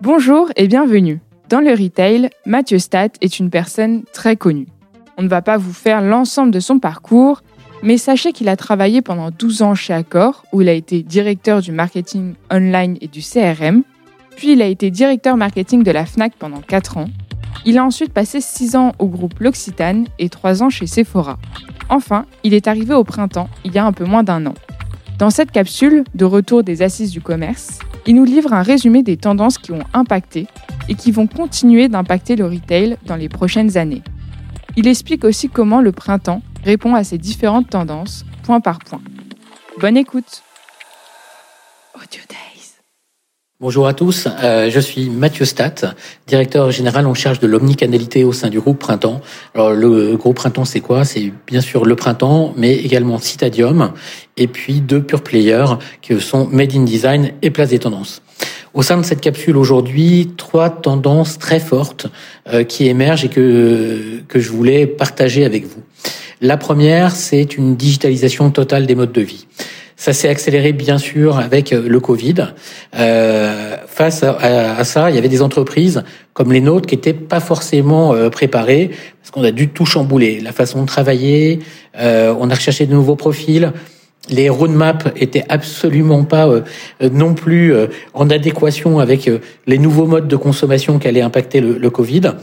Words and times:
Bonjour 0.00 0.48
et 0.54 0.68
bienvenue. 0.68 1.20
Dans 1.48 1.58
le 1.58 1.72
retail, 1.72 2.30
Mathieu 2.46 2.78
Stat 2.78 3.08
est 3.20 3.40
une 3.40 3.50
personne 3.50 4.04
très 4.12 4.36
connue. 4.36 4.68
On 5.16 5.22
ne 5.22 5.28
va 5.28 5.42
pas 5.42 5.56
vous 5.56 5.72
faire 5.72 6.02
l'ensemble 6.02 6.52
de 6.52 6.60
son 6.60 6.78
parcours, 6.78 7.42
mais 7.82 7.98
sachez 7.98 8.30
qu'il 8.30 8.48
a 8.48 8.54
travaillé 8.54 9.02
pendant 9.02 9.32
12 9.32 9.62
ans 9.62 9.74
chez 9.74 9.92
Accor, 9.92 10.44
où 10.52 10.62
il 10.62 10.68
a 10.68 10.72
été 10.72 11.02
directeur 11.02 11.62
du 11.62 11.72
marketing 11.72 12.34
online 12.48 12.96
et 13.00 13.08
du 13.08 13.20
CRM, 13.22 13.82
puis 14.36 14.52
il 14.52 14.62
a 14.62 14.66
été 14.66 14.92
directeur 14.92 15.36
marketing 15.36 15.82
de 15.82 15.90
la 15.90 16.06
FNAC 16.06 16.34
pendant 16.38 16.60
4 16.60 16.98
ans. 16.98 17.08
Il 17.66 17.76
a 17.76 17.84
ensuite 17.84 18.12
passé 18.12 18.40
6 18.40 18.76
ans 18.76 18.92
au 19.00 19.08
groupe 19.08 19.40
L'Occitane 19.40 20.06
et 20.20 20.28
3 20.28 20.62
ans 20.62 20.70
chez 20.70 20.86
Sephora. 20.86 21.38
Enfin, 21.88 22.24
il 22.44 22.54
est 22.54 22.68
arrivé 22.68 22.94
au 22.94 23.02
printemps, 23.02 23.48
il 23.64 23.74
y 23.74 23.78
a 23.78 23.84
un 23.84 23.92
peu 23.92 24.04
moins 24.04 24.22
d'un 24.22 24.46
an. 24.46 24.54
Dans 25.18 25.30
cette 25.30 25.50
capsule 25.50 26.04
de 26.14 26.24
retour 26.24 26.62
des 26.62 26.82
assises 26.82 27.10
du 27.10 27.20
commerce, 27.20 27.80
il 28.08 28.14
nous 28.14 28.24
livre 28.24 28.54
un 28.54 28.62
résumé 28.62 29.02
des 29.02 29.18
tendances 29.18 29.58
qui 29.58 29.70
ont 29.70 29.84
impacté 29.92 30.46
et 30.88 30.94
qui 30.94 31.12
vont 31.12 31.26
continuer 31.26 31.88
d'impacter 31.88 32.36
le 32.36 32.46
retail 32.46 32.96
dans 33.04 33.16
les 33.16 33.28
prochaines 33.28 33.76
années. 33.76 34.02
Il 34.76 34.88
explique 34.88 35.24
aussi 35.24 35.50
comment 35.50 35.82
le 35.82 35.92
printemps 35.92 36.40
répond 36.64 36.94
à 36.94 37.04
ces 37.04 37.18
différentes 37.18 37.68
tendances, 37.68 38.24
point 38.44 38.60
par 38.60 38.78
point. 38.78 39.02
Bonne 39.78 39.98
écoute 39.98 40.42
Bonjour 43.60 43.88
à 43.88 43.92
tous, 43.92 44.28
euh, 44.44 44.70
je 44.70 44.78
suis 44.78 45.10
Mathieu 45.10 45.44
Stat, 45.44 45.96
directeur 46.28 46.70
général 46.70 47.08
en 47.08 47.14
charge 47.14 47.40
de 47.40 47.48
l'omnicanalité 47.48 48.22
au 48.22 48.32
sein 48.32 48.50
du 48.50 48.60
groupe 48.60 48.78
Printemps. 48.78 49.20
Alors 49.52 49.72
le 49.72 50.16
groupe 50.16 50.36
Printemps 50.36 50.64
c'est 50.64 50.78
quoi? 50.78 51.04
C'est 51.04 51.32
bien 51.44 51.60
sûr 51.60 51.84
le 51.84 51.96
Printemps, 51.96 52.54
mais 52.56 52.76
également 52.76 53.18
Citadium, 53.18 53.94
et 54.36 54.46
puis 54.46 54.80
deux 54.80 55.02
pure 55.02 55.22
players 55.22 55.74
qui 56.02 56.20
sont 56.20 56.46
Made 56.46 56.72
in 56.76 56.84
Design 56.84 57.32
et 57.42 57.50
Place 57.50 57.70
des 57.70 57.80
Tendances. 57.80 58.22
Au 58.74 58.82
sein 58.82 58.96
de 58.96 59.02
cette 59.02 59.20
capsule 59.20 59.56
aujourd'hui, 59.56 60.30
trois 60.36 60.70
tendances 60.70 61.36
très 61.40 61.58
fortes 61.58 62.06
euh, 62.52 62.62
qui 62.62 62.86
émergent 62.86 63.24
et 63.24 63.28
que, 63.28 64.20
que 64.28 64.38
je 64.38 64.52
voulais 64.52 64.86
partager 64.86 65.44
avec 65.44 65.64
vous. 65.66 65.82
La 66.40 66.58
première, 66.58 67.10
c'est 67.16 67.56
une 67.56 67.74
digitalisation 67.74 68.52
totale 68.52 68.86
des 68.86 68.94
modes 68.94 69.10
de 69.10 69.22
vie. 69.22 69.48
Ça 70.00 70.12
s'est 70.12 70.28
accéléré 70.28 70.72
bien 70.72 70.96
sûr 70.96 71.38
avec 71.38 71.72
euh, 71.72 71.82
le 71.88 71.98
Covid. 71.98 72.36
Euh, 72.96 73.76
face 73.88 74.22
à, 74.22 74.84
ça, 74.84 75.10
il 75.10 75.16
y 75.16 75.18
avait 75.18 75.28
des 75.28 75.42
entreprises 75.42 76.04
comme 76.34 76.52
les 76.52 76.60
nôtres 76.60 76.86
qui 76.86 76.94
étaient 76.94 77.12
pas 77.12 77.40
forcément 77.40 78.14
euh, 78.14 78.30
préparées 78.30 78.92
parce 79.20 79.32
qu'on 79.32 79.42
a 79.42 79.50
dû 79.50 79.70
tout 79.70 79.86
chambouler, 79.86 80.38
la 80.38 80.52
façon 80.52 80.82
de 80.82 80.86
travailler. 80.86 81.58
Euh, 81.98 82.32
on 82.38 82.48
a 82.48 82.54
recherché 82.54 82.86
de 82.86 82.92
nouveaux 82.92 83.16
profils. 83.16 83.72
Les 84.30 84.48
roadmaps 84.48 85.06
étaient 85.16 85.44
absolument 85.48 86.22
pas 86.22 86.48
non 87.00 87.32
plus 87.32 87.72
en 88.12 88.28
adéquation 88.28 88.98
avec 88.98 89.30
les 89.66 89.78
nouveaux 89.78 90.06
modes 90.06 90.28
de 90.28 90.36
consommation 90.36 90.98
qu'allait 90.98 91.22
impacter 91.22 91.60
le 91.62 91.88
Covid. 91.88 92.34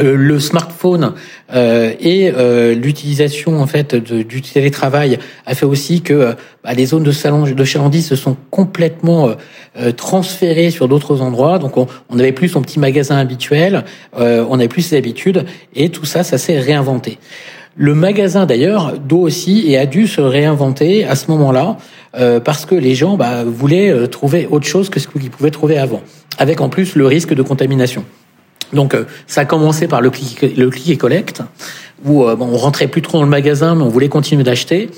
Euh, 0.00 0.16
le 0.16 0.38
smartphone 0.38 1.12
euh, 1.52 1.92
et 2.00 2.32
euh, 2.34 2.74
l'utilisation 2.74 3.60
en 3.60 3.66
fait 3.66 3.94
du 3.94 4.40
télétravail 4.40 5.18
a 5.46 5.54
fait 5.54 5.66
aussi 5.66 6.00
que 6.00 6.34
bah, 6.64 6.72
les 6.74 6.86
zones 6.86 7.02
de 7.02 7.12
salon 7.12 7.44
de 7.44 7.64
chalandise 7.64 8.06
se 8.06 8.16
sont 8.16 8.36
complètement 8.50 9.30
transférées 9.96 10.70
sur 10.70 10.88
d'autres 10.88 11.20
endroits. 11.20 11.58
Donc 11.58 11.76
on 11.76 11.86
n'avait 12.14 12.32
plus 12.32 12.48
son 12.48 12.62
petit 12.62 12.78
magasin 12.78 13.16
habituel, 13.16 13.84
on 14.16 14.56
n'avait 14.56 14.68
plus 14.68 14.82
ses 14.82 14.96
habitudes 14.96 15.44
et 15.74 15.88
tout 15.88 16.04
ça, 16.04 16.22
ça 16.22 16.38
s'est 16.38 16.58
réinventé. 16.58 17.18
Le 17.76 17.94
magasin 17.94 18.46
d'ailleurs 18.46 18.98
doit 18.98 19.20
aussi 19.20 19.64
et 19.70 19.78
a 19.78 19.86
dû 19.86 20.06
se 20.06 20.20
réinventer 20.20 21.04
à 21.04 21.14
ce 21.14 21.30
moment-là 21.30 21.78
parce 22.44 22.66
que 22.66 22.74
les 22.74 22.94
gens 22.94 23.16
bah, 23.16 23.44
voulaient 23.44 24.08
trouver 24.08 24.46
autre 24.50 24.66
chose 24.66 24.90
que 24.90 25.00
ce 25.00 25.08
qu'ils 25.08 25.30
pouvaient 25.30 25.50
trouver 25.50 25.78
avant, 25.78 26.02
avec 26.38 26.60
en 26.60 26.68
plus 26.68 26.94
le 26.94 27.06
risque 27.06 27.34
de 27.34 27.42
contamination. 27.42 28.04
Donc 28.72 28.94
euh, 28.94 29.04
ça 29.26 29.42
a 29.42 29.44
commencé 29.44 29.88
par 29.88 30.00
le 30.00 30.10
click, 30.10 30.42
le 30.42 30.70
et 30.88 30.96
collect, 30.96 31.42
où 32.04 32.24
euh, 32.24 32.36
bon, 32.36 32.48
on 32.52 32.56
rentrait 32.56 32.86
plus 32.86 33.02
trop 33.02 33.18
dans 33.18 33.24
le 33.24 33.30
magasin, 33.30 33.74
mais 33.74 33.82
on 33.82 33.88
voulait 33.88 34.08
continuer 34.08 34.44
d'acheter. 34.44 34.90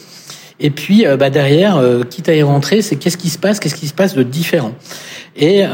Et 0.61 0.71
puis 0.71 1.07
euh, 1.07 1.17
bah, 1.17 1.31
derrière, 1.31 1.81
quitte 2.09 2.29
à 2.29 2.35
y 2.35 2.43
rentrer, 2.43 2.83
c'est 2.83 2.97
qu'est-ce 2.97 3.17
qui 3.17 3.31
se 3.31 3.39
passe, 3.39 3.61
qu'est-ce 3.61 3.75
qui 3.75 3.89
se 3.89 3.95
passe 3.95 4.15
de 4.15 4.23
différent. 4.23 4.73
Et 5.35 5.65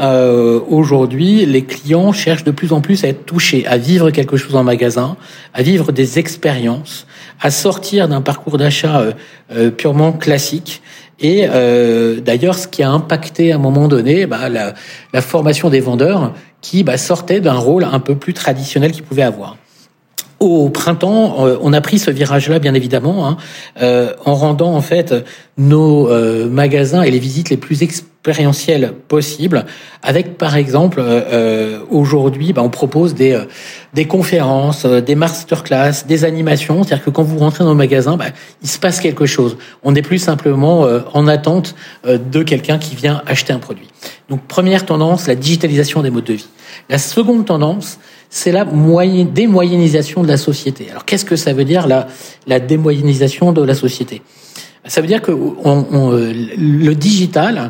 aujourd'hui, 0.69 1.45
les 1.45 1.65
clients 1.65 2.13
cherchent 2.13 2.45
de 2.45 2.51
plus 2.51 2.71
en 2.71 2.79
plus 2.79 3.03
à 3.03 3.09
être 3.09 3.25
touchés, 3.25 3.67
à 3.67 3.77
vivre 3.77 4.09
quelque 4.09 4.37
chose 4.37 4.55
en 4.55 4.63
magasin, 4.63 5.17
à 5.53 5.63
vivre 5.63 5.91
des 5.91 6.17
expériences, 6.17 7.05
à 7.41 7.51
sortir 7.51 8.07
d'un 8.07 8.21
parcours 8.21 8.57
d'achat 8.57 9.03
purement 9.75 10.13
classique. 10.13 10.81
Et 11.21 11.47
d'ailleurs, 12.21 12.57
ce 12.57 12.67
qui 12.67 12.81
a 12.81 12.89
impacté 12.89 13.51
à 13.51 13.55
un 13.55 13.59
moment 13.59 13.87
donné 13.87 14.25
bah, 14.25 14.47
la, 14.49 14.73
la 15.13 15.21
formation 15.21 15.69
des 15.69 15.81
vendeurs, 15.81 16.33
qui 16.61 16.83
bah, 16.83 16.97
sortait 16.97 17.39
d'un 17.39 17.53
rôle 17.53 17.83
un 17.83 17.99
peu 17.99 18.15
plus 18.15 18.33
traditionnel 18.33 18.91
qu'il 18.91 19.03
pouvait 19.03 19.23
avoir. 19.23 19.57
Au 20.39 20.69
printemps, 20.69 21.45
euh, 21.45 21.57
on 21.61 21.73
a 21.73 21.81
pris 21.81 21.99
ce 21.99 22.11
virage-là, 22.11 22.59
bien 22.59 22.73
évidemment, 22.73 23.27
hein, 23.27 23.37
euh, 23.81 24.13
en 24.23 24.35
rendant 24.35 24.73
en 24.73 24.81
fait 24.81 25.13
nos 25.57 26.09
euh, 26.09 26.49
magasins 26.49 27.01
et 27.01 27.11
les 27.11 27.19
visites 27.19 27.49
les 27.49 27.57
plus 27.57 27.83
possibles. 29.07 29.65
Avec, 30.03 30.37
par 30.37 30.55
exemple, 30.55 31.03
aujourd'hui, 31.89 32.53
bah, 32.53 32.61
on 32.63 32.69
propose 32.69 33.13
des 33.15 33.39
des 33.93 34.05
conférences, 34.05 34.85
des 34.85 35.15
masterclass, 35.15 36.05
des 36.07 36.23
animations. 36.23 36.83
C'est-à-dire 36.83 37.05
que 37.05 37.09
quand 37.09 37.23
vous 37.23 37.39
rentrez 37.39 37.63
dans 37.63 37.71
le 37.71 37.77
magasin, 37.77 38.17
bah, 38.17 38.25
il 38.61 38.69
se 38.69 38.79
passe 38.79 38.99
quelque 38.99 39.25
chose. 39.25 39.57
On 39.83 39.91
n'est 39.91 40.01
plus 40.03 40.19
simplement 40.19 40.85
en 41.13 41.27
attente 41.27 41.75
de 42.05 42.43
quelqu'un 42.43 42.77
qui 42.77 42.95
vient 42.95 43.21
acheter 43.25 43.53
un 43.53 43.59
produit. 43.59 43.87
Donc, 44.29 44.41
première 44.47 44.85
tendance, 44.85 45.27
la 45.27 45.35
digitalisation 45.35 46.01
des 46.03 46.11
modes 46.11 46.25
de 46.25 46.33
vie. 46.33 46.49
La 46.89 46.97
seconde 46.97 47.45
tendance, 47.45 47.99
c'est 48.29 48.51
la 48.51 48.65
démoyennisation 48.65 50.23
de 50.23 50.27
la 50.27 50.37
société. 50.37 50.87
Alors 50.91 51.05
qu'est-ce 51.05 51.25
que 51.25 51.35
ça 51.35 51.53
veut 51.53 51.65
dire 51.65 51.87
la, 51.87 52.07
la 52.47 52.59
démoyennisation 52.59 53.51
de 53.51 53.63
la 53.63 53.73
société? 53.73 54.21
Ça 54.85 55.01
veut 55.01 55.07
dire 55.07 55.21
que 55.21 55.31
on, 55.31 56.13
euh, 56.13 56.33
le 56.57 56.93
digital 56.93 57.57
euh, 57.57 57.67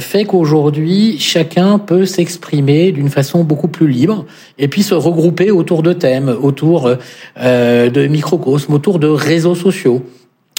fait 0.00 0.24
qu'aujourd'hui 0.24 1.18
chacun 1.18 1.78
peut 1.78 2.06
s'exprimer 2.06 2.92
d'une 2.92 3.10
façon 3.10 3.44
beaucoup 3.44 3.68
plus 3.68 3.88
libre 3.88 4.24
et 4.58 4.68
puis 4.68 4.82
se 4.82 4.94
regrouper 4.94 5.50
autour 5.50 5.82
de 5.82 5.92
thèmes, 5.92 6.34
autour 6.40 6.90
euh, 7.38 7.90
de 7.90 8.06
microcosmes, 8.06 8.72
autour 8.72 8.98
de 8.98 9.08
réseaux 9.08 9.54
sociaux 9.54 10.02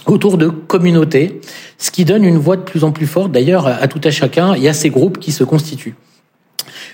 autour 0.08 0.38
de 0.38 0.50
communautés, 0.50 1.42
ce 1.80 1.90
qui 1.90 2.06
donne 2.06 2.24
une 2.24 2.38
voix 2.38 2.58
de 2.58 2.62
plus 2.62 2.84
en 2.84 2.92
plus 2.92 3.08
forte 3.08 3.32
d'ailleurs 3.32 3.66
à 3.66 3.88
tout 3.88 4.02
à 4.04 4.12
chacun 4.12 4.54
et 4.54 4.70
à 4.70 4.74
ces 4.74 4.92
groupes 4.92 5.20
qui 5.20 5.32
se 5.32 5.44
constituent. 5.44 5.96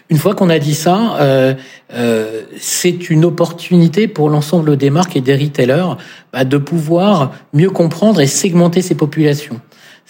Une 0.09 0.17
fois 0.17 0.35
qu'on 0.35 0.49
a 0.49 0.59
dit 0.59 0.75
ça, 0.75 1.17
euh, 1.21 1.53
euh, 1.93 2.41
c'est 2.59 3.09
une 3.09 3.23
opportunité 3.23 4.07
pour 4.07 4.29
l'ensemble 4.29 4.75
des 4.75 4.89
marques 4.89 5.15
et 5.15 5.21
des 5.21 5.35
retailers 5.35 5.95
bah, 6.33 6.43
de 6.43 6.57
pouvoir 6.57 7.33
mieux 7.53 7.69
comprendre 7.69 8.19
et 8.19 8.27
segmenter 8.27 8.81
ces 8.81 8.95
populations. 8.95 9.59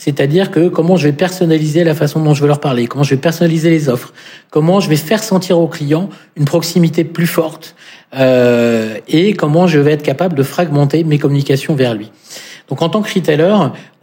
C'est-à-dire 0.04 0.50
que 0.50 0.68
comment 0.68 0.98
je 0.98 1.10
vais 1.10 1.14
personnaliser 1.14 1.84
la 1.84 1.94
façon 1.94 2.24
dont 2.24 2.34
je 2.34 2.42
vais 2.42 2.48
leur 2.48 2.60
parler, 2.60 2.88
comment 2.88 3.04
je 3.04 3.14
vais 3.14 3.22
personnaliser 3.22 3.70
les 3.70 3.88
offres, 3.88 4.14
comment 4.50 4.80
je 4.80 4.90
vais 4.90 4.96
faire 4.96 5.22
sentir 5.22 5.60
aux 5.60 5.68
clients 5.68 6.10
une 6.36 6.46
proximité 6.46 7.04
plus 7.04 7.28
forte 7.28 7.76
euh, 8.16 8.98
et 9.08 9.34
comment 9.34 9.68
je 9.68 9.78
vais 9.78 9.92
être 9.92 10.02
capable 10.02 10.34
de 10.34 10.42
fragmenter 10.42 11.04
mes 11.04 11.20
communications 11.20 11.76
vers 11.76 11.94
lui. 11.94 12.10
Donc 12.68 12.82
en 12.82 12.90
tant 12.90 13.04
que 13.04 13.14
retailer, 13.14 13.56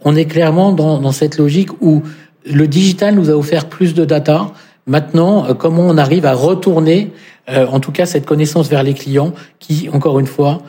on 0.05 0.15
est 0.15 0.23
clairement 0.23 0.71
dans, 0.71 1.01
dans 1.01 1.11
cette 1.11 1.37
logique 1.37 1.71
où 1.81 2.01
le 2.45 2.65
digital 2.69 3.15
nous 3.15 3.29
a 3.29 3.33
offert 3.33 3.67
plus 3.67 3.93
de 3.93 4.05
data, 4.05 4.53
Maintenant, 4.87 5.45
euh, 5.45 5.53
comment 5.53 5.83
on 5.83 5.97
arrive 5.97 6.25
à 6.25 6.33
retourner, 6.33 7.11
euh, 7.49 7.67
en 7.67 7.81
tout 7.81 7.91
cas, 7.91 8.05
cette 8.05 8.25
connaissance 8.25 8.69
vers 8.69 8.83
les 8.83 8.93
clients 8.93 9.33
qui, 9.59 9.89
encore 9.93 10.17
une 10.17 10.27
fois, 10.27 10.59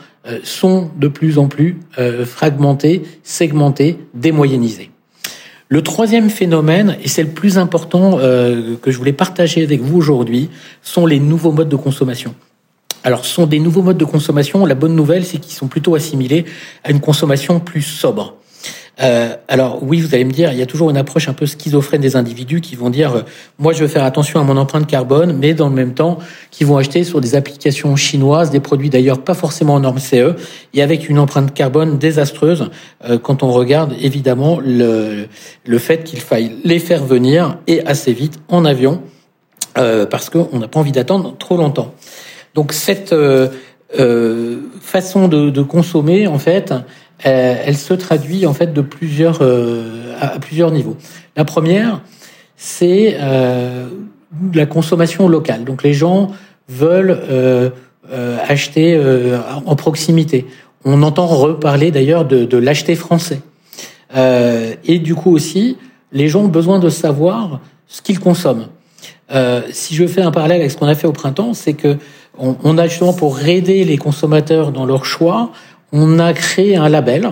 sont 0.43 0.91
de 0.97 1.07
plus 1.07 1.39
en 1.39 1.47
plus 1.47 1.79
fragmentés, 2.25 3.01
segmentés, 3.23 3.97
démoyennisés. 4.13 4.90
Le 5.73 5.81
troisième 5.81 6.29
phénomène, 6.29 6.97
et 7.01 7.07
c'est 7.07 7.23
le 7.23 7.29
plus 7.29 7.57
important 7.57 8.17
que 8.17 8.91
je 8.91 8.97
voulais 8.97 9.13
partager 9.13 9.63
avec 9.63 9.79
vous 9.79 9.97
aujourd'hui, 9.97 10.49
sont 10.81 11.05
les 11.05 11.17
nouveaux 11.17 11.53
modes 11.53 11.69
de 11.69 11.77
consommation. 11.77 12.35
Alors, 13.05 13.23
ce 13.23 13.33
sont 13.33 13.47
des 13.47 13.59
nouveaux 13.59 13.81
modes 13.81 13.97
de 13.97 14.03
consommation. 14.03 14.65
La 14.65 14.75
bonne 14.75 14.95
nouvelle, 14.95 15.23
c'est 15.23 15.37
qu'ils 15.37 15.53
sont 15.53 15.67
plutôt 15.67 15.95
assimilés 15.95 16.43
à 16.83 16.91
une 16.91 16.99
consommation 16.99 17.61
plus 17.61 17.83
sobre. 17.83 18.35
Euh, 19.01 19.35
alors 19.47 19.79
oui, 19.81 19.99
vous 19.99 20.13
allez 20.13 20.25
me 20.25 20.31
dire, 20.31 20.51
il 20.51 20.59
y 20.59 20.61
a 20.61 20.65
toujours 20.65 20.89
une 20.89 20.97
approche 20.97 21.27
un 21.27 21.33
peu 21.33 21.45
schizophrène 21.45 22.01
des 22.01 22.15
individus 22.15 22.61
qui 22.61 22.75
vont 22.75 22.89
dire, 22.89 23.15
euh, 23.15 23.21
moi 23.57 23.73
je 23.73 23.81
veux 23.81 23.87
faire 23.87 24.03
attention 24.03 24.39
à 24.39 24.43
mon 24.43 24.57
empreinte 24.57 24.85
carbone, 24.85 25.37
mais 25.37 25.53
dans 25.53 25.69
le 25.69 25.75
même 25.75 25.93
temps, 25.93 26.19
qui 26.51 26.63
vont 26.63 26.77
acheter 26.77 27.03
sur 27.03 27.19
des 27.19 27.35
applications 27.35 27.95
chinoises 27.95 28.51
des 28.51 28.59
produits 28.59 28.89
d'ailleurs 28.89 29.23
pas 29.23 29.33
forcément 29.33 29.75
en 29.75 29.79
norme 29.79 29.99
CE 29.99 30.35
et 30.73 30.83
avec 30.83 31.09
une 31.09 31.17
empreinte 31.17 31.53
carbone 31.53 31.97
désastreuse 31.97 32.69
euh, 33.05 33.17
quand 33.17 33.41
on 33.43 33.51
regarde 33.51 33.93
évidemment 33.99 34.59
le, 34.63 35.27
le 35.65 35.77
fait 35.79 36.03
qu'il 36.03 36.19
faille 36.19 36.51
les 36.63 36.79
faire 36.79 37.03
venir 37.03 37.57
et 37.67 37.83
assez 37.85 38.13
vite 38.13 38.39
en 38.49 38.65
avion 38.65 39.01
parce 39.73 40.29
qu'on 40.29 40.59
n'a 40.59 40.67
pas 40.67 40.81
envie 40.81 40.91
d'attendre 40.91 41.33
trop 41.37 41.55
longtemps. 41.55 41.93
Donc 42.55 42.73
cette 42.73 43.15
façon 44.81 45.29
de, 45.29 45.49
de 45.49 45.61
consommer, 45.61 46.27
en 46.27 46.39
fait, 46.39 46.71
euh, 46.71 46.79
elle 47.23 47.77
se 47.77 47.93
traduit 47.93 48.45
en 48.45 48.53
fait 48.53 48.73
de 48.73 48.81
plusieurs 48.81 49.39
euh, 49.41 50.15
à, 50.19 50.39
plusieurs 50.39 50.71
niveaux. 50.71 50.97
La 51.35 51.45
première, 51.45 52.01
c'est 52.55 53.17
euh, 53.19 53.87
la 54.53 54.65
consommation 54.65 55.27
locale. 55.27 55.63
Donc 55.63 55.83
les 55.83 55.93
gens 55.93 56.31
veulent 56.69 57.19
euh, 57.29 57.69
euh, 58.11 58.37
acheter 58.47 58.95
euh, 58.95 59.39
en 59.65 59.75
proximité. 59.75 60.45
On 60.83 61.03
entend 61.03 61.27
reparler 61.27 61.91
d'ailleurs 61.91 62.25
de, 62.25 62.45
de 62.45 62.57
l'acheter 62.57 62.95
français. 62.95 63.41
et 64.15 64.99
du 64.99 65.15
coup 65.15 65.31
aussi, 65.31 65.77
les 66.11 66.27
gens 66.27 66.41
ont 66.41 66.47
besoin 66.47 66.79
de 66.79 66.89
savoir 66.89 67.59
ce 67.87 68.01
qu'ils 68.01 68.19
consomment. 68.19 68.67
si 69.71 69.95
je 69.95 70.07
fais 70.07 70.21
un 70.21 70.31
parallèle 70.31 70.59
avec 70.61 70.71
ce 70.71 70.77
qu'on 70.77 70.87
a 70.87 70.95
fait 70.95 71.07
au 71.07 71.13
printemps, 71.13 71.53
c'est 71.53 71.73
que 71.73 71.97
on, 72.39 72.55
on, 72.63 72.77
a 72.77 72.87
justement 72.87 73.13
pour 73.13 73.39
aider 73.41 73.83
les 73.83 73.97
consommateurs 73.97 74.71
dans 74.71 74.85
leur 74.85 75.05
choix, 75.05 75.51
on 75.91 76.19
a 76.19 76.33
créé 76.33 76.75
un 76.75 76.89
label 76.89 77.31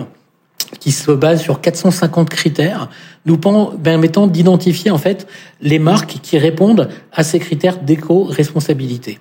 qui 0.78 0.92
se 0.92 1.10
base 1.10 1.42
sur 1.42 1.60
450 1.60 2.28
critères, 2.28 2.88
nous 3.26 3.38
permettant 3.38 4.26
d'identifier 4.26 4.90
en 4.90 4.98
fait 4.98 5.26
les 5.60 5.78
marques 5.78 6.18
qui 6.22 6.38
répondent 6.38 6.88
à 7.12 7.22
ces 7.22 7.38
critères 7.38 7.78
d'éco-responsabilité. 7.78 9.18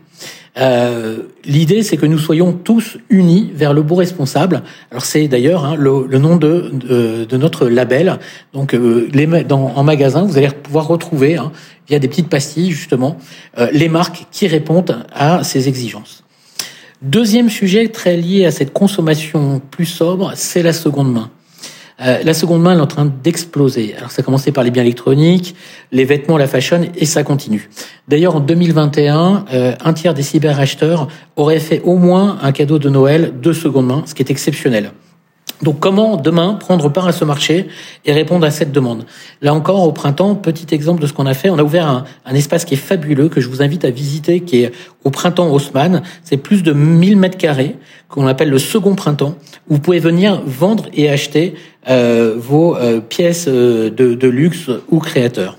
Euh, 0.58 1.24
L'idée, 1.46 1.84
c'est 1.84 1.98
que 1.98 2.06
nous 2.06 2.18
soyons 2.18 2.54
tous 2.54 2.98
unis 3.10 3.52
vers 3.54 3.74
le 3.74 3.82
beau 3.82 3.96
responsable. 3.96 4.64
Alors 4.92 5.06
c'est 5.06 5.28
d'ailleurs 5.28 5.66
hein, 5.66 5.76
le, 5.76 6.06
nom 6.18 6.36
de, 6.36 7.28
notre 7.38 7.68
label. 7.68 8.20
Donc 8.54 8.74
euh, 8.74 9.10
dans, 9.48 9.72
en 9.76 9.84
magasin, 9.84 10.24
vous 10.24 10.38
allez 10.38 10.50
pouvoir 10.50 10.88
retrouver 10.88 11.38
hein, 11.38 11.52
via 11.88 12.00
des 12.00 12.08
petites 12.08 12.30
pastilles 12.30 12.72
justement 12.72 13.18
euh, 13.58 13.70
les 13.72 13.90
marques 13.90 14.28
qui 14.32 14.48
répondent 14.48 15.06
à 15.14 15.44
ces 15.44 15.68
exigences. 15.68 16.24
Deuxième 17.02 17.50
sujet 17.50 17.88
très 17.88 18.18
lié 18.18 18.46
à 18.46 18.52
cette 18.52 18.74
consommation 18.74 19.62
plus 19.72 19.86
sobre, 19.86 20.34
c'est 20.36 20.62
la 20.62 20.74
seconde 20.74 21.14
main. 21.14 21.30
Euh, 22.02 22.20
la 22.24 22.34
seconde 22.34 22.62
main 22.62 22.74
elle 22.74 22.80
est 22.80 22.82
en 22.82 22.88
train 22.88 23.06
d'exploser. 23.24 23.96
Alors 23.98 24.12
ça 24.12 24.22
a 24.22 24.24
commencé 24.24 24.52
par 24.52 24.66
les 24.66 24.72
biens 24.72 24.84
électroniques, 24.84 25.56
les 25.94 26.04
vêtements, 26.04 26.38
la 26.38 26.48
fashion, 26.48 26.82
et 26.98 27.06
ça 27.06 27.24
continue. 27.24 27.70
D'ailleurs, 28.10 28.36
en 28.36 28.42
2021, 28.42 29.46
euh, 29.54 29.76
un 29.82 29.94
tiers 29.94 30.14
des 30.14 30.24
cyberacheteurs 30.24 31.08
auraient 31.38 31.62
fait 31.62 31.82
au 31.86 31.96
moins 31.96 32.38
un 32.42 32.52
cadeau 32.52 32.80
de 32.80 32.90
Noël 32.90 33.34
de 33.42 33.54
seconde 33.54 33.88
main, 33.88 34.04
ce 34.06 34.14
qui 34.14 34.22
est 34.22 34.30
exceptionnel. 34.30 34.92
Donc 35.62 35.80
comment 35.80 36.16
demain 36.16 36.54
prendre 36.54 36.88
part 36.90 37.08
à 37.08 37.12
ce 37.12 37.26
marché 37.26 37.68
et 38.06 38.14
répondre 38.14 38.46
à 38.46 38.52
cette 38.52 38.72
demande? 38.72 39.06
Là 39.42 39.54
encore, 39.54 39.84
au 39.84 39.92
printemps, 39.92 40.36
petit 40.36 40.74
exemple 40.74 41.02
de 41.02 41.08
ce 41.08 41.14
qu'on 41.14 41.26
a 41.26 41.34
fait, 41.34 41.50
on 41.50 41.58
a 41.58 41.64
ouvert 41.64 42.06
un, 42.26 42.34
espace 42.34 42.64
qui 42.64 42.76
est 42.76 42.78
fabuleux, 42.78 43.28
que 43.28 43.42
je 43.42 43.50
vous 43.50 43.62
invite 43.62 43.84
à 43.84 43.90
visiter, 43.90 44.40
qui 44.40 44.64
est 44.64 44.72
au 45.04 45.10
printemps 45.10 45.52
Haussmann. 45.52 46.02
C'est 46.24 46.38
plus 46.38 46.64
de 46.64 46.72
1000 46.72 47.18
mètres 47.18 47.38
carrés, 47.38 47.76
qu'on 48.08 48.26
appelle 48.26 48.50
le 48.50 48.60
second 48.60 48.96
printemps, 48.96 49.36
où 49.70 49.76
vous 49.76 49.80
pouvez 49.80 50.00
venir 50.00 50.42
vendre 50.46 50.86
et 50.94 51.10
acheter 51.10 51.56
euh, 51.90 52.36
vos 52.38 52.78
euh, 52.78 53.02
pièces 53.02 53.48
euh, 53.50 53.90
de, 53.90 54.28
luxe 54.28 54.70
ou 54.90 55.00
créateurs. 55.00 55.58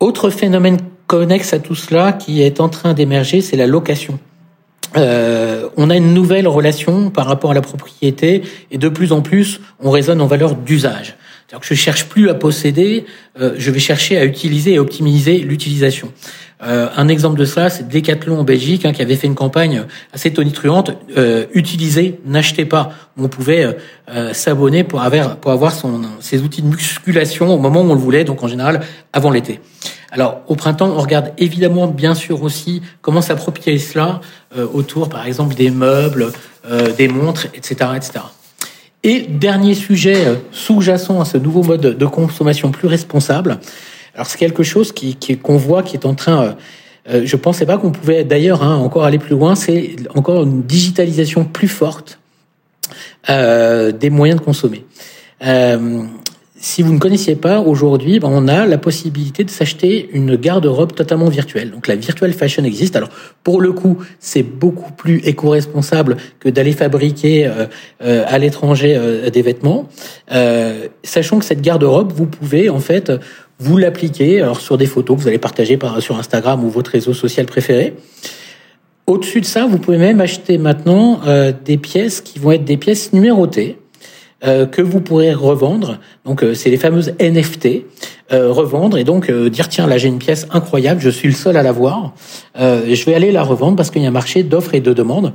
Autre 0.00 0.30
phénomène 0.30 0.78
connexe 1.06 1.52
à 1.52 1.58
tout 1.58 1.74
cela 1.74 2.12
qui 2.12 2.40
est 2.40 2.60
en 2.60 2.70
train 2.70 2.94
d'émerger, 2.94 3.42
c'est 3.42 3.56
la 3.56 3.66
location. 3.66 4.18
Euh, 4.96 5.68
on 5.76 5.90
a 5.90 5.96
une 5.96 6.14
nouvelle 6.14 6.48
relation 6.48 7.10
par 7.10 7.26
rapport 7.26 7.52
à 7.52 7.54
la 7.54 7.60
propriété 7.60 8.42
et 8.70 8.78
de 8.78 8.88
plus 8.88 9.12
en 9.12 9.22
plus, 9.22 9.60
on 9.78 9.90
raisonne 9.90 10.20
en 10.20 10.26
valeur 10.26 10.54
d'usage. 10.54 11.16
C'est-à-dire 11.46 11.68
que 11.68 11.74
je 11.74 11.80
cherche 11.80 12.06
plus 12.06 12.28
à 12.28 12.34
posséder, 12.34 13.06
euh, 13.40 13.54
je 13.56 13.70
vais 13.70 13.80
chercher 13.80 14.18
à 14.18 14.24
utiliser 14.24 14.74
et 14.74 14.78
optimiser 14.78 15.38
l'utilisation. 15.38 16.12
Euh, 16.62 16.88
un 16.96 17.08
exemple 17.08 17.38
de 17.38 17.44
ça, 17.44 17.70
c'est 17.70 17.88
Decathlon 17.88 18.38
en 18.38 18.44
Belgique 18.44 18.84
hein, 18.84 18.92
qui 18.92 19.00
avait 19.00 19.16
fait 19.16 19.26
une 19.26 19.34
campagne 19.34 19.84
assez 20.12 20.32
tonitruante 20.32 20.92
euh, 21.16 21.46
utilisez, 21.54 22.20
n'achetez 22.26 22.66
pas. 22.66 22.92
On 23.16 23.28
pouvait 23.28 23.76
euh, 24.10 24.32
s'abonner 24.34 24.84
pour 24.84 25.02
avoir 25.02 25.36
pour 25.36 25.52
avoir 25.52 25.72
son 25.72 26.02
ses 26.20 26.42
outils 26.42 26.62
de 26.62 26.66
musculation 26.66 27.54
au 27.54 27.58
moment 27.58 27.80
où 27.80 27.90
on 27.90 27.94
le 27.94 28.00
voulait, 28.00 28.24
donc 28.24 28.42
en 28.42 28.48
général 28.48 28.80
avant 29.12 29.30
l'été. 29.30 29.60
Alors 30.12 30.40
au 30.48 30.56
printemps, 30.56 30.88
on 30.88 31.00
regarde 31.00 31.32
évidemment 31.38 31.86
bien 31.86 32.14
sûr 32.14 32.42
aussi 32.42 32.82
comment 33.00 33.22
s'approprier 33.22 33.78
cela 33.78 34.20
euh, 34.56 34.66
autour, 34.72 35.08
par 35.08 35.26
exemple, 35.26 35.54
des 35.54 35.70
meubles, 35.70 36.32
euh, 36.68 36.92
des 36.92 37.08
montres, 37.08 37.46
etc., 37.54 37.90
etc. 37.94 38.12
Et 39.02 39.20
dernier 39.20 39.74
sujet 39.74 40.26
euh, 40.26 40.34
sous-jacent 40.50 41.20
à 41.20 41.24
ce 41.24 41.38
nouveau 41.38 41.62
mode 41.62 41.80
de 41.80 42.06
consommation 42.06 42.70
plus 42.70 42.88
responsable. 42.88 43.58
Alors 44.14 44.26
c'est 44.26 44.38
quelque 44.38 44.62
chose 44.62 44.92
qui 44.92 45.16
qu'on 45.38 45.56
voit 45.56 45.82
qui 45.82 45.96
est 45.96 46.06
en 46.06 46.14
train 46.14 46.56
euh, 47.08 47.22
je 47.24 47.36
pensais 47.36 47.66
pas 47.66 47.78
qu'on 47.78 47.92
pouvait 47.92 48.24
d'ailleurs 48.24 48.62
hein, 48.62 48.76
encore 48.76 49.04
aller 49.04 49.18
plus 49.18 49.34
loin. 49.34 49.54
C'est 49.54 49.96
encore 50.14 50.42
une 50.42 50.62
digitalisation 50.62 51.44
plus 51.44 51.68
forte 51.68 52.18
euh, 53.28 53.92
des 53.92 54.10
moyens 54.10 54.40
de 54.40 54.44
consommer. 54.44 54.84
Euh, 55.44 56.04
si 56.62 56.82
vous 56.82 56.92
ne 56.92 56.98
connaissiez 56.98 57.36
pas, 57.36 57.60
aujourd'hui, 57.60 58.20
ben, 58.20 58.28
on 58.30 58.46
a 58.46 58.66
la 58.66 58.76
possibilité 58.76 59.44
de 59.44 59.50
s'acheter 59.50 60.10
une 60.12 60.36
garde-robe 60.36 60.92
totalement 60.92 61.30
virtuelle. 61.30 61.70
Donc 61.70 61.88
la 61.88 61.96
virtual 61.96 62.34
fashion 62.34 62.64
existe. 62.64 62.96
Alors 62.96 63.08
pour 63.42 63.62
le 63.62 63.72
coup, 63.72 63.96
c'est 64.18 64.42
beaucoup 64.42 64.92
plus 64.92 65.22
éco-responsable 65.24 66.18
que 66.38 66.50
d'aller 66.50 66.72
fabriquer 66.72 67.46
euh, 67.46 67.64
euh, 68.02 68.24
à 68.26 68.36
l'étranger 68.36 68.94
euh, 68.94 69.30
des 69.30 69.40
vêtements. 69.40 69.88
sachant 71.02 71.38
que 71.38 71.46
cette 71.46 71.62
garde-robe, 71.62 72.12
vous 72.12 72.26
pouvez 72.26 72.68
en 72.68 72.78
fait 72.78 73.10
vous 73.60 73.76
l'appliquer 73.76 74.40
alors 74.40 74.60
sur 74.60 74.76
des 74.76 74.86
photos 74.86 75.16
que 75.16 75.22
vous 75.22 75.28
allez 75.28 75.38
partager 75.38 75.76
par, 75.76 76.00
sur 76.02 76.18
Instagram 76.18 76.64
ou 76.64 76.70
votre 76.70 76.90
réseau 76.90 77.14
social 77.14 77.46
préféré. 77.46 77.94
Au-dessus 79.06 79.40
de 79.40 79.46
ça, 79.46 79.66
vous 79.66 79.78
pouvez 79.78 79.98
même 79.98 80.20
acheter 80.20 80.56
maintenant 80.56 81.20
des 81.64 81.78
pièces 81.78 82.20
qui 82.20 82.38
vont 82.38 82.52
être 82.52 82.64
des 82.64 82.76
pièces 82.76 83.12
numérotées. 83.12 83.76
Euh, 84.42 84.64
que 84.64 84.80
vous 84.80 85.02
pourrez 85.02 85.34
revendre. 85.34 85.98
Donc 86.24 86.42
euh, 86.42 86.54
c'est 86.54 86.70
les 86.70 86.78
fameuses 86.78 87.12
NFT. 87.20 87.84
Euh, 88.32 88.50
revendre 88.50 88.96
et 88.96 89.04
donc 89.04 89.30
dire 89.30 89.68
tiens 89.68 89.86
là 89.86 89.98
j'ai 89.98 90.08
une 90.08 90.20
pièce 90.20 90.46
incroyable, 90.50 91.00
je 91.00 91.10
suis 91.10 91.28
le 91.28 91.34
seul 91.34 91.56
à 91.56 91.64
l'avoir, 91.64 92.14
je 92.56 93.04
vais 93.04 93.14
aller 93.14 93.32
la 93.32 93.42
revendre 93.42 93.76
parce 93.76 93.90
qu'il 93.90 94.02
y 94.02 94.06
a 94.06 94.08
un 94.08 94.12
marché 94.12 94.44
d'offres 94.44 94.74
et 94.74 94.80
de 94.80 94.92
demandes. 94.92 95.32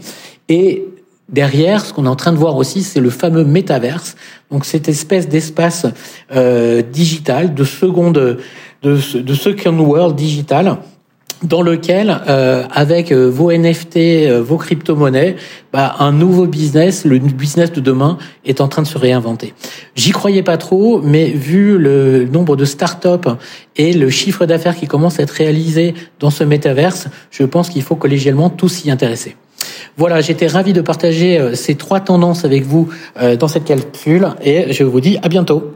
Et 0.47 0.85
derrière, 1.29 1.85
ce 1.85 1.93
qu'on 1.93 2.05
est 2.05 2.09
en 2.09 2.15
train 2.15 2.31
de 2.31 2.37
voir 2.37 2.55
aussi, 2.55 2.83
c'est 2.83 2.99
le 2.99 3.09
fameux 3.09 3.43
métaverse. 3.43 4.15
Donc 4.51 4.65
cette 4.65 4.87
espèce 4.87 5.27
d'espace 5.27 5.85
digital, 6.91 7.53
de 7.53 7.63
seconde, 7.63 8.39
de, 8.83 9.19
de 9.19 9.33
second 9.33 9.77
world 9.79 10.15
digital 10.15 10.77
dans 11.43 11.61
lequel, 11.61 12.21
euh, 12.27 12.63
avec 12.71 13.11
euh, 13.11 13.29
vos 13.29 13.51
NFT, 13.51 13.97
euh, 13.97 14.41
vos 14.41 14.57
crypto-monnaies, 14.57 15.35
bah, 15.73 15.95
un 15.99 16.11
nouveau 16.11 16.47
business, 16.47 17.05
le 17.05 17.19
business 17.19 17.71
de 17.71 17.81
demain, 17.81 18.17
est 18.45 18.61
en 18.61 18.67
train 18.67 18.81
de 18.81 18.87
se 18.87 18.97
réinventer. 18.97 19.53
J'y 19.95 20.11
croyais 20.11 20.43
pas 20.43 20.57
trop, 20.57 21.01
mais 21.01 21.29
vu 21.29 21.77
le 21.77 22.25
nombre 22.25 22.55
de 22.55 22.65
startups 22.65 23.29
et 23.75 23.93
le 23.93 24.09
chiffre 24.09 24.45
d'affaires 24.45 24.75
qui 24.75 24.87
commence 24.87 25.19
à 25.19 25.23
être 25.23 25.31
réalisé 25.31 25.93
dans 26.19 26.29
ce 26.29 26.43
métaverse, 26.43 27.07
je 27.31 27.43
pense 27.43 27.69
qu'il 27.69 27.83
faut 27.83 27.95
collégialement 27.95 28.49
tous 28.49 28.69
s'y 28.69 28.91
intéresser. 28.91 29.35
Voilà, 29.97 30.21
j'étais 30.21 30.47
ravi 30.47 30.73
de 30.73 30.81
partager 30.81 31.55
ces 31.55 31.75
trois 31.75 31.99
tendances 31.99 32.45
avec 32.45 32.63
vous 32.63 32.89
dans 33.39 33.47
cette 33.47 33.65
calcul 33.65 34.27
et 34.43 34.73
je 34.73 34.83
vous 34.83 34.99
dis 34.99 35.17
à 35.21 35.29
bientôt. 35.29 35.74